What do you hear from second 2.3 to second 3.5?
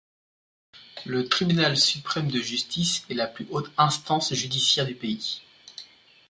de justice est la plus